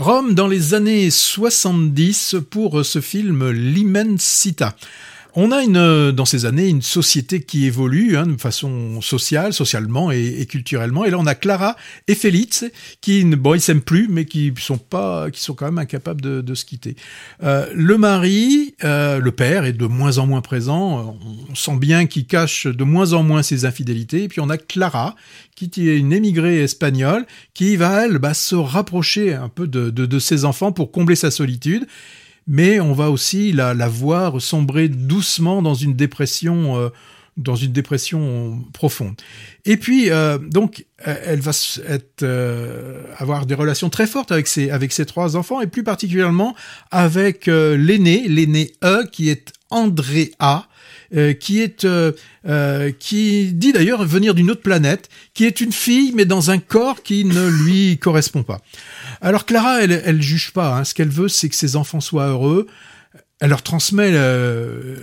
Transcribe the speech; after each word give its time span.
Rome 0.00 0.32
dans 0.32 0.48
les 0.48 0.72
années 0.72 1.10
70 1.10 2.36
pour 2.48 2.86
ce 2.86 3.02
film 3.02 3.50
L'Immensita. 3.50 4.74
On 5.34 5.52
a 5.52 5.62
une, 5.62 6.10
dans 6.10 6.24
ces 6.24 6.44
années 6.44 6.68
une 6.68 6.82
société 6.82 7.42
qui 7.42 7.66
évolue 7.66 8.16
hein, 8.16 8.26
de 8.26 8.40
façon 8.40 9.00
sociale, 9.00 9.52
socialement 9.52 10.10
et, 10.10 10.46
culturellement. 10.46 11.04
Et 11.04 11.10
là, 11.10 11.18
on 11.18 11.26
a 11.26 11.34
Clara 11.34 11.76
et 12.08 12.14
Félix 12.14 12.64
qui, 13.00 13.24
bon, 13.24 13.54
ils 13.54 13.60
s'aiment 13.60 13.80
plus, 13.80 14.08
mais 14.08 14.24
qui 14.24 14.52
sont 14.58 14.78
pas, 14.78 15.30
qui 15.30 15.40
sont 15.40 15.54
quand 15.54 15.66
même 15.66 15.78
incapables 15.78 16.20
de, 16.20 16.54
se 16.54 16.64
quitter. 16.64 16.96
Euh, 17.42 17.66
le 17.74 17.96
mari, 17.96 18.74
euh, 18.82 19.18
le 19.18 19.32
père, 19.32 19.64
est 19.64 19.72
de 19.72 19.86
moins 19.86 20.18
en 20.18 20.26
moins 20.26 20.40
présent. 20.40 21.16
On 21.48 21.54
sent 21.54 21.76
bien 21.76 22.06
qu'il 22.06 22.26
cache 22.26 22.66
de 22.66 22.84
moins 22.84 23.12
en 23.12 23.22
moins 23.22 23.42
ses 23.42 23.64
infidélités. 23.64 24.24
Et 24.24 24.28
puis 24.28 24.40
on 24.40 24.50
a 24.50 24.58
Clara 24.58 25.14
qui 25.54 25.90
est 25.90 25.98
une 25.98 26.12
émigrée 26.12 26.62
espagnole 26.62 27.26
qui 27.52 27.76
va 27.76 28.06
elle 28.06 28.18
bah, 28.18 28.32
se 28.32 28.54
rapprocher 28.54 29.34
un 29.34 29.50
peu 29.50 29.66
de 29.68 30.18
ses 30.18 30.44
enfants 30.44 30.72
pour 30.72 30.90
combler 30.90 31.16
sa 31.16 31.30
solitude 31.30 31.86
mais 32.46 32.80
on 32.80 32.92
va 32.92 33.10
aussi 33.10 33.52
la, 33.52 33.74
voir 33.88 34.40
sombrer 34.40 34.88
doucement 34.88 35.62
dans 35.62 35.74
une 35.74 35.94
dépression, 35.94 36.78
euh, 36.78 36.88
dans 37.36 37.56
une 37.56 37.72
dépression 37.72 38.62
profonde. 38.72 39.14
Et 39.64 39.76
puis, 39.76 40.10
euh, 40.10 40.38
donc, 40.38 40.86
elle 40.98 41.40
va 41.40 41.52
être, 41.88 42.22
euh, 42.22 43.04
avoir 43.16 43.46
des 43.46 43.54
relations 43.54 43.90
très 43.90 44.06
fortes 44.06 44.32
avec 44.32 44.46
ses, 44.46 44.70
avec 44.70 44.92
ses 44.92 45.06
trois 45.06 45.36
enfants, 45.36 45.60
et 45.60 45.66
plus 45.66 45.84
particulièrement 45.84 46.54
avec 46.90 47.46
l'aîné, 47.46 48.26
l'aîné 48.28 48.72
E, 48.84 49.06
qui 49.10 49.28
est 49.28 49.52
Andrea, 49.70 50.66
qui 51.40 51.60
est 51.60 51.86
qui 52.98 53.52
dit 53.52 53.72
d'ailleurs 53.72 54.04
venir 54.04 54.34
d'une 54.34 54.50
autre 54.50 54.62
planète, 54.62 55.08
qui 55.34 55.44
est 55.44 55.60
une 55.60 55.72
fille 55.72 56.12
mais 56.14 56.24
dans 56.24 56.50
un 56.50 56.58
corps 56.58 57.02
qui 57.02 57.24
ne 57.24 57.48
lui 57.48 57.98
correspond 57.98 58.42
pas. 58.42 58.60
Alors 59.20 59.44
Clara, 59.46 59.82
elle, 59.82 59.92
elle 60.04 60.22
juge 60.22 60.52
pas. 60.52 60.76
Hein. 60.76 60.84
Ce 60.84 60.94
qu'elle 60.94 61.08
veut, 61.08 61.28
c'est 61.28 61.48
que 61.48 61.54
ses 61.54 61.76
enfants 61.76 62.00
soient 62.00 62.28
heureux 62.28 62.66
elle 63.40 63.48
leur 63.48 63.62
transmet 63.62 64.10
euh, 64.12 64.96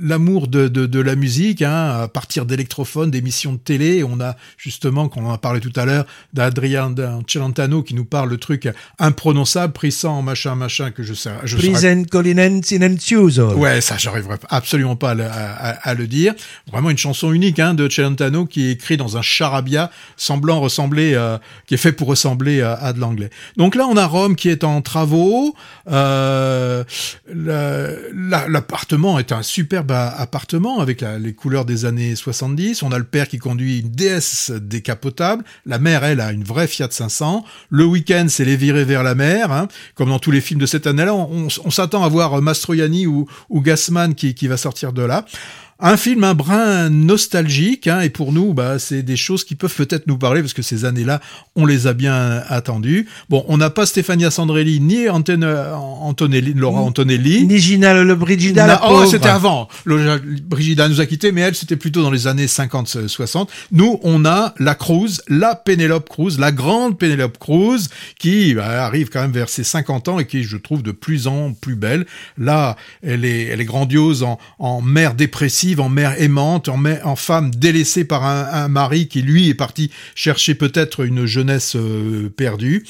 l'amour 0.00 0.46
de, 0.46 0.68
de, 0.68 1.00
la 1.00 1.16
musique 1.16 1.60
hein, 1.60 2.02
à 2.02 2.08
partir 2.08 2.46
d'électrophones, 2.46 3.10
d'émissions 3.10 3.54
de 3.54 3.58
télé. 3.58 4.04
On 4.04 4.20
a 4.20 4.36
justement, 4.56 5.08
qu'on 5.08 5.26
en 5.26 5.32
a 5.32 5.38
parlé 5.38 5.58
tout 5.58 5.72
à 5.74 5.84
l'heure, 5.84 6.06
d'Adrien 6.32 6.94
Celentano 7.26 7.82
qui 7.82 7.94
nous 7.94 8.04
parle 8.04 8.30
le 8.30 8.36
truc 8.36 8.68
imprononçable, 9.00 9.72
prissant, 9.72 10.22
machin, 10.22 10.54
machin, 10.54 10.92
que 10.92 11.02
je 11.02 11.14
sais. 11.14 11.30
Je 11.42 11.56
Ouais, 13.56 13.80
ça, 13.80 13.96
j'arriverai 13.98 14.36
absolument 14.48 14.96
pas 14.96 15.10
à, 15.10 15.94
le 15.94 16.06
dire. 16.06 16.34
Vraiment 16.70 16.90
une 16.90 16.98
chanson 16.98 17.32
unique 17.32 17.58
hein, 17.58 17.74
de 17.74 17.88
Celentano 17.88 18.46
qui 18.46 18.68
est 18.68 18.70
écrit 18.70 18.96
dans 18.98 19.16
un 19.16 19.22
charabia 19.22 19.90
semblant 20.16 20.60
ressembler, 20.60 21.14
euh, 21.14 21.38
qui 21.66 21.74
est 21.74 21.78
fait 21.78 21.92
pour 21.92 22.06
ressembler 22.06 22.62
à, 22.62 22.92
de 22.92 23.00
l'anglais. 23.00 23.30
Donc 23.56 23.74
là, 23.74 23.86
on 23.88 23.96
a 23.96 24.06
Rome 24.06 24.36
qui 24.36 24.48
est 24.48 24.62
en 24.62 24.80
travaux. 24.80 25.56
Euh, 25.90 26.84
l'appartement 28.12 29.18
est 29.18 29.32
un 29.32 29.42
superbe 29.42 29.92
appartement 29.92 30.80
avec 30.80 31.02
les 31.02 31.32
couleurs 31.32 31.64
des 31.64 31.84
années 31.84 32.14
70. 32.14 32.82
On 32.82 32.92
a 32.92 32.98
le 32.98 33.04
père 33.04 33.28
qui 33.28 33.38
conduit 33.38 33.80
une 33.80 33.90
DS 33.90 34.52
décapotable. 34.52 35.44
La 35.66 35.78
mère, 35.78 36.04
elle, 36.04 36.20
a 36.20 36.32
une 36.32 36.44
vraie 36.44 36.66
Fiat 36.66 36.88
500. 36.90 37.44
Le 37.70 37.84
week-end, 37.84 38.26
c'est 38.28 38.44
les 38.44 38.56
virées 38.56 38.84
vers 38.84 39.02
la 39.02 39.14
mer, 39.14 39.52
hein. 39.52 39.68
comme 39.94 40.08
dans 40.08 40.18
tous 40.18 40.30
les 40.30 40.40
films 40.40 40.60
de 40.60 40.66
cette 40.66 40.86
année-là. 40.86 41.14
On, 41.14 41.70
s'attend 41.70 42.04
à 42.04 42.08
voir 42.08 42.40
Mastroianni 42.42 43.06
ou, 43.06 43.26
ou 43.48 43.60
Gassman 43.60 44.14
qui 44.14 44.48
va 44.48 44.56
sortir 44.56 44.92
de 44.92 45.02
là. 45.02 45.24
Un 45.82 45.96
film 45.96 46.24
un 46.24 46.34
brin 46.34 46.90
nostalgique, 46.90 47.86
hein, 47.86 48.02
et 48.02 48.10
pour 48.10 48.32
nous, 48.32 48.52
bah, 48.52 48.78
c'est 48.78 49.02
des 49.02 49.16
choses 49.16 49.44
qui 49.44 49.54
peuvent 49.54 49.74
peut-être 49.74 50.06
nous 50.06 50.18
parler, 50.18 50.42
parce 50.42 50.52
que 50.52 50.60
ces 50.60 50.84
années-là, 50.84 51.20
on 51.56 51.64
les 51.64 51.86
a 51.86 51.94
bien 51.94 52.42
attendues. 52.48 53.08
Bon, 53.30 53.44
on 53.48 53.56
n'a 53.56 53.70
pas 53.70 53.86
Stefania 53.86 54.30
Sandrelli, 54.30 54.80
ni 54.80 55.08
Antonelli, 55.08 56.52
Laura 56.54 56.82
Antonelli. 56.82 57.46
Ni 57.46 57.58
Gina 57.58 57.94
le 57.94 58.14
Brigida. 58.14 58.82
oh, 58.90 59.06
c'était 59.06 59.28
avant. 59.28 59.68
Brigida 59.86 60.86
nous 60.88 61.00
a 61.00 61.06
quittés, 61.06 61.32
mais 61.32 61.40
elle, 61.40 61.54
c'était 61.54 61.76
plutôt 61.76 62.02
dans 62.02 62.10
les 62.10 62.26
années 62.26 62.46
50-60. 62.46 63.48
Nous, 63.72 63.98
on 64.02 64.26
a 64.26 64.54
la 64.58 64.74
Cruz, 64.74 65.22
la 65.28 65.54
Pénélope 65.54 66.10
Cruz, 66.10 66.38
la 66.38 66.52
grande 66.52 66.98
Pénélope 66.98 67.38
Cruz, 67.38 67.88
qui 68.18 68.52
bah, 68.54 68.84
arrive 68.84 69.08
quand 69.08 69.22
même 69.22 69.32
vers 69.32 69.48
ses 69.48 69.64
50 69.64 70.08
ans 70.08 70.18
et 70.18 70.26
qui, 70.26 70.42
je 70.42 70.58
trouve, 70.58 70.82
de 70.82 70.92
plus 70.92 71.26
en 71.26 71.52
plus 71.54 71.76
belle. 71.76 72.06
Là, 72.36 72.76
elle 73.02 73.24
est, 73.24 73.44
elle 73.44 73.62
est 73.62 73.66
grandiose 73.66 74.22
en, 74.22 74.38
en 74.58 74.82
mère 74.82 75.14
dépressive 75.14 75.69
en 75.78 75.88
mère 75.88 76.20
aimante, 76.20 76.68
en, 76.68 76.82
en 77.04 77.16
femme 77.16 77.50
délaissée 77.54 78.04
par 78.04 78.24
un, 78.24 78.68
mari 78.68 79.08
qui 79.08 79.22
lui 79.22 79.48
est 79.48 79.54
parti 79.54 79.90
chercher 80.14 80.54
peut-être 80.54 81.04
une 81.04 81.26
jeunesse 81.26 81.76
euh, 81.76 82.28
perdue. 82.34 82.84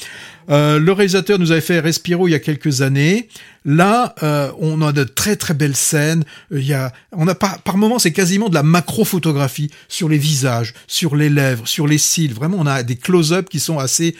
Euh, 0.49 0.79
le 0.79 0.91
réalisateur 0.91 1.37
nous 1.37 1.51
avait 1.51 1.61
fait 1.61 1.79
Respiro 1.79 2.27
il 2.27 2.31
y 2.31 2.35
a 2.35 2.39
quelques 2.39 2.81
années. 2.81 3.27
Là, 3.63 4.15
euh, 4.23 4.51
on 4.59 4.81
a 4.81 4.91
de 4.91 5.03
très 5.03 5.35
très 5.35 5.53
belles 5.53 5.75
scènes. 5.75 6.23
Il 6.49 6.65
y 6.65 6.73
a, 6.73 6.91
on 7.11 7.27
a 7.27 7.35
par, 7.35 7.61
par 7.61 7.77
moments, 7.77 7.99
c'est 7.99 8.13
quasiment 8.13 8.49
de 8.49 8.55
la 8.55 8.63
macro-photographie 8.63 9.69
sur 9.87 10.09
les 10.09 10.17
visages, 10.17 10.73
sur 10.87 11.15
les 11.15 11.29
lèvres, 11.29 11.67
sur 11.67 11.85
les 11.85 11.97
cils. 11.97 12.33
Vraiment, 12.33 12.57
on 12.59 12.65
a 12.65 12.83
des 12.83 12.95
close-up 12.95 13.49
qui 13.49 13.59
sont 13.59 13.77
assez 13.77 14.15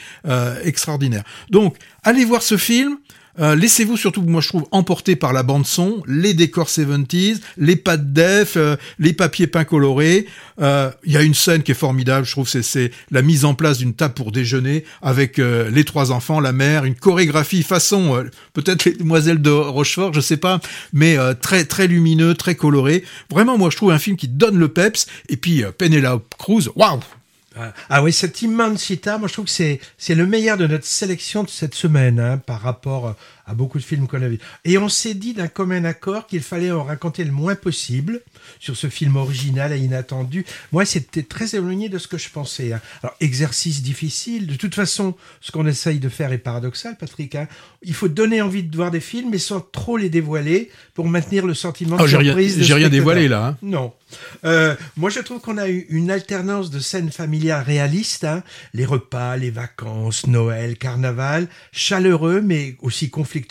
extraordinaires. 0.64 1.24
Donc, 1.50 1.76
allez 2.04 2.24
voir 2.24 2.42
ce 2.42 2.56
film. 2.56 2.98
Euh, 3.38 3.54
laissez-vous 3.54 3.96
surtout, 3.96 4.22
moi 4.22 4.40
je 4.40 4.48
trouve, 4.48 4.66
emporter 4.70 5.16
par 5.16 5.32
la 5.32 5.42
bande 5.42 5.66
son, 5.66 6.02
les 6.06 6.34
décors 6.34 6.68
70s, 6.68 7.40
les 7.56 7.76
pattes 7.76 8.12
def, 8.12 8.56
euh, 8.56 8.76
les 8.98 9.12
papiers 9.12 9.46
peints 9.46 9.64
colorés. 9.64 10.26
Euh, 10.60 10.90
il 11.04 11.12
y 11.12 11.16
a 11.16 11.22
une 11.22 11.34
scène 11.34 11.62
qui 11.62 11.70
est 11.70 11.74
formidable, 11.74 12.26
je 12.26 12.32
trouve, 12.32 12.48
c'est 12.48 12.90
la 13.10 13.22
mise 13.22 13.44
en 13.44 13.54
place 13.54 13.78
d'une 13.78 13.94
table 13.94 14.14
pour 14.14 14.32
déjeuner 14.32 14.84
avec 15.00 15.38
les 15.38 15.84
trois 15.84 16.12
enfants, 16.12 16.40
la 16.40 16.52
mère, 16.52 16.84
une 16.84 16.94
chorégraphie 16.94 17.62
façon 17.62 18.22
peut-être 18.52 18.84
les 18.84 18.92
demoiselles 18.92 19.40
de 19.40 19.50
Rochefort, 19.50 20.12
je 20.12 20.20
sais 20.20 20.36
pas, 20.36 20.60
mais 20.92 21.16
très 21.40 21.64
très 21.64 21.86
lumineux, 21.86 22.34
très 22.34 22.54
coloré. 22.54 23.04
Vraiment, 23.30 23.58
moi 23.58 23.70
je 23.70 23.76
trouve 23.76 23.92
un 23.92 23.98
film 23.98 24.16
qui 24.16 24.28
donne 24.28 24.58
le 24.58 24.68
peps. 24.68 25.06
Et 25.28 25.36
puis 25.36 25.64
Penelope 25.78 26.34
Cruz, 26.38 26.68
waouh 26.76 27.00
ah 27.88 28.02
oui, 28.02 28.12
cet 28.12 28.42
Immensita, 28.42 29.18
moi 29.18 29.28
je 29.28 29.32
trouve 29.32 29.44
que 29.46 29.50
c'est 29.50 29.80
c'est 29.98 30.14
le 30.14 30.26
meilleur 30.26 30.56
de 30.56 30.66
notre 30.66 30.86
sélection 30.86 31.44
de 31.44 31.48
cette 31.48 31.74
semaine 31.74 32.18
hein, 32.20 32.38
par 32.38 32.60
rapport 32.60 33.14
à 33.52 33.54
beaucoup 33.54 33.78
de 33.78 33.84
films 33.84 34.08
qu'on 34.08 34.22
a 34.22 34.28
vus. 34.28 34.38
Et 34.64 34.78
on 34.78 34.88
s'est 34.88 35.14
dit 35.14 35.34
d'un 35.34 35.46
commun 35.46 35.84
accord 35.84 36.26
qu'il 36.26 36.40
fallait 36.40 36.70
en 36.70 36.84
raconter 36.84 37.22
le 37.22 37.32
moins 37.32 37.54
possible 37.54 38.22
sur 38.58 38.76
ce 38.76 38.88
film 38.88 39.16
original 39.16 39.72
et 39.72 39.78
inattendu. 39.78 40.46
Moi, 40.72 40.86
c'était 40.86 41.22
très 41.22 41.54
éloigné 41.54 41.90
de 41.90 41.98
ce 41.98 42.08
que 42.08 42.16
je 42.16 42.30
pensais. 42.30 42.72
Hein. 42.72 42.80
Alors, 43.02 43.14
exercice 43.20 43.82
difficile. 43.82 44.46
De 44.46 44.56
toute 44.56 44.74
façon, 44.74 45.14
ce 45.42 45.52
qu'on 45.52 45.66
essaye 45.66 45.98
de 45.98 46.08
faire 46.08 46.32
est 46.32 46.38
paradoxal, 46.38 46.96
Patrick. 46.98 47.34
Hein. 47.34 47.46
Il 47.82 47.94
faut 47.94 48.08
donner 48.08 48.40
envie 48.40 48.62
de 48.62 48.74
voir 48.74 48.90
des 48.90 49.00
films, 49.00 49.30
mais 49.30 49.38
sans 49.38 49.60
trop 49.60 49.98
les 49.98 50.08
dévoiler 50.08 50.70
pour 50.94 51.06
maintenir 51.06 51.46
le 51.46 51.54
sentiment 51.54 51.96
de 51.96 52.02
oh, 52.02 52.08
surprise. 52.08 52.62
J'ai 52.62 52.74
rien, 52.74 52.88
dévoilé 52.88 53.28
là. 53.28 53.48
Hein. 53.48 53.58
Non. 53.62 53.92
Euh, 54.44 54.74
moi, 54.96 55.10
je 55.10 55.20
trouve 55.20 55.40
qu'on 55.40 55.58
a 55.58 55.68
eu 55.68 55.86
une 55.90 56.10
alternance 56.10 56.70
de 56.70 56.78
scènes 56.78 57.10
familiales 57.12 57.64
réalistes. 57.64 58.26
Les 58.72 58.86
repas, 58.86 59.36
les 59.36 59.50
vacances, 59.50 60.26
Noël, 60.26 60.78
carnaval, 60.78 61.48
chaleureux, 61.72 62.40
mais 62.40 62.76
aussi 62.80 63.10
conflictuels 63.10 63.41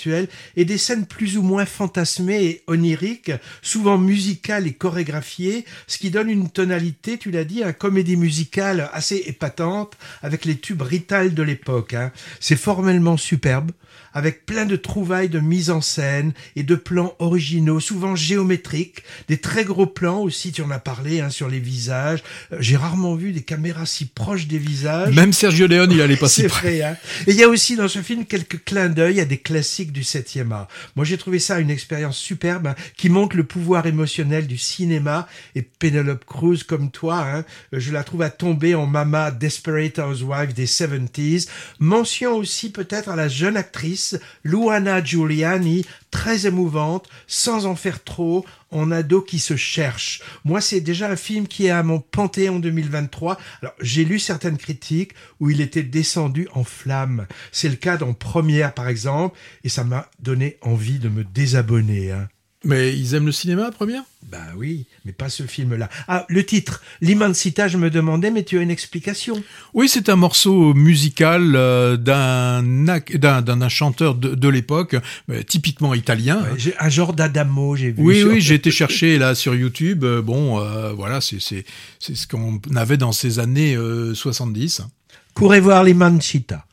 et 0.56 0.66
des 0.66 0.78
scènes 0.78 1.06
plus 1.06 1.38
ou 1.38 1.42
moins 1.42 1.66
fantasmées 1.66 2.44
et 2.44 2.64
oniriques, 2.68 3.32
souvent 3.62 3.98
musicales 3.98 4.68
et 4.68 4.74
chorégraphiées, 4.74 5.66
ce 5.88 5.98
qui 5.98 6.10
donne 6.10 6.30
une 6.30 6.50
tonalité, 6.50 7.18
tu 7.18 7.32
l'as 7.32 7.44
dit, 7.44 7.64
à 7.64 7.74
comédie 7.74 8.18
musicale 8.18 8.90
assez 8.94 9.24
épatante 9.28 9.98
avec 10.22 10.46
les 10.46 10.58
tubes 10.58 10.82
Rital 10.82 11.34
de 11.34 11.44
l'époque. 11.44 11.94
Hein. 11.94 12.12
C'est 12.40 12.56
formellement 12.56 13.18
superbe 13.18 13.72
avec 14.14 14.46
plein 14.46 14.66
de 14.66 14.76
trouvailles 14.76 15.30
de 15.30 15.40
mise 15.40 15.70
en 15.70 15.82
scène 15.82 16.34
et 16.56 16.64
de 16.64 16.76
plans 16.76 17.16
originaux, 17.20 17.80
souvent 17.80 18.16
géométriques, 18.16 19.04
des 19.28 19.38
très 19.38 19.64
gros 19.64 19.86
plans 19.86 20.20
aussi, 20.20 20.52
tu 20.52 20.62
en 20.62 20.72
as 20.72 20.80
parlé, 20.80 21.22
hein, 21.22 21.30
sur 21.30 21.48
les 21.48 21.60
visages. 21.60 22.24
Euh, 22.52 22.58
j'ai 22.60 22.76
rarement 22.76 23.16
vu 23.16 23.32
des 23.32 23.42
caméras 23.42 23.86
si 23.86 24.06
proches 24.06 24.48
des 24.48 24.58
visages. 24.58 25.14
Même 25.16 25.34
Sergio 25.34 25.68
Leone, 25.68 25.92
il 25.92 26.02
allait 26.02 26.18
pas 26.18 26.28
si 26.30 26.44
près. 26.44 26.82
Hein. 26.82 26.98
Et 27.28 27.32
il 27.32 27.38
y 27.38 27.44
a 27.44 27.48
aussi 27.48 27.76
dans 27.76 27.88
ce 27.88 28.02
film 28.02 28.26
quelques 28.26 28.64
clins 28.64 28.90
d'œil 28.90 29.20
à 29.20 29.26
des 29.26 29.38
du 29.80 30.02
7e 30.02 30.52
art. 30.52 30.68
Moi, 30.96 31.06
j'ai 31.06 31.18
trouvé 31.18 31.40
ça 31.40 31.60
une 31.60 31.70
expérience 31.70 32.18
superbe 32.18 32.68
hein, 32.68 32.76
qui 32.98 33.10
montre 33.10 33.38
le 33.38 33.46
pouvoir 33.46 33.86
émotionnel 33.86 34.48
du 34.48 34.58
cinéma. 34.58 35.28
Et 35.56 35.62
Penelope 35.62 36.26
Cruz, 36.26 36.64
comme 36.68 36.92
toi, 36.92 37.26
hein, 37.26 37.46
je 37.72 37.92
la 37.92 38.04
trouve 38.04 38.22
à 38.22 38.30
tomber 38.30 38.76
en 38.76 38.86
mama 38.86 39.32
Desperate 39.32 40.00
Housewife 40.00 40.54
des 40.54 40.68
70s. 40.68 41.48
Mention 41.80 42.36
aussi 42.36 42.72
peut-être 42.72 43.10
à 43.10 43.16
la 43.16 43.30
jeune 43.30 43.58
actrice 43.58 44.20
Luana 44.44 45.04
Giuliani, 45.04 45.86
très 46.12 46.46
émouvante, 46.46 47.10
sans 47.26 47.66
en 47.66 47.76
faire 47.76 48.04
trop, 48.04 48.46
en 48.70 48.92
ado 48.92 49.22
qui 49.22 49.40
se 49.40 49.56
cherche. 49.56 50.22
Moi, 50.46 50.62
c'est 50.62 50.82
déjà 50.82 51.10
un 51.10 51.16
film 51.16 51.48
qui 51.48 51.68
est 51.68 51.72
à 51.72 51.84
mon 51.84 52.00
panthéon 52.00 52.60
2023. 52.60 53.38
Alors, 53.62 53.74
j'ai 53.82 54.06
lu 54.06 54.20
certaines 54.20 54.58
critiques 54.58 55.14
où 55.40 55.50
il 55.50 55.62
était 55.62 55.84
descendu 55.84 56.48
en 56.54 56.64
flammes. 56.64 57.26
C'est 57.52 57.70
le 57.70 57.76
cas 57.76 57.98
dans 57.98 58.14
Première, 58.14 58.74
par 58.74 58.88
exemple, 58.88 59.38
et 59.64 59.70
ça 59.70 59.84
m'a 59.84 60.10
donné 60.20 60.58
envie 60.62 61.00
de 61.00 61.10
me 61.10 61.24
désabonner. 61.24 62.12
Hein. 62.12 62.28
Mais 62.64 62.96
ils 62.96 63.16
aiment 63.16 63.26
le 63.26 63.32
cinéma, 63.32 63.72
première? 63.72 64.04
Bah 64.32 64.38
oui, 64.56 64.86
mais 65.04 65.12
pas 65.14 65.30
ce 65.30 65.42
film-là. 65.44 65.90
Ah, 66.08 66.26
le 66.30 66.46
titre, 66.46 66.84
L'Immensita, 67.02 67.68
je 67.68 67.78
me 67.78 67.90
demandais, 67.90 68.30
mais 68.30 68.44
tu 68.44 68.60
as 68.60 68.62
une 68.62 68.70
explication 68.70 69.44
Oui, 69.74 69.90
c'est 69.90 70.10
un 70.10 70.16
morceau 70.16 70.76
musical 70.76 71.56
euh, 71.56 71.98
d'un 71.98 72.62
d'un 72.62 73.42
d'un 73.42 73.68
chanteur 73.70 74.14
de, 74.14 74.36
de 74.36 74.48
l'époque, 74.48 74.96
euh, 75.32 75.42
typiquement 75.42 75.96
italien. 75.96 76.44
Ouais, 76.44 76.76
Un 76.80 76.90
genre 76.90 77.14
d'Adamo, 77.14 77.76
j'ai 77.76 77.90
vu. 77.92 78.04
Oui, 78.04 78.20
sur- 78.20 78.30
oui, 78.30 78.42
j'ai 78.42 78.54
été 78.62 78.70
chercher 78.70 79.18
là 79.18 79.34
sur 79.34 79.56
YouTube. 79.56 80.04
Euh, 80.04 80.22
Bon, 80.22 80.60
voilà, 80.96 81.20
c'est 81.20 81.42
c'est 81.42 81.66
c'est 81.98 82.16
ce 82.16 82.28
qu'on 82.28 82.62
avait 82.76 82.98
dans 82.98 83.12
ces 83.12 83.40
années 83.40 83.76
euh, 83.76 84.14
70. 84.14 84.82
Courez 85.34 85.62
voir 85.62 85.84
L'Immensita. 85.84 86.64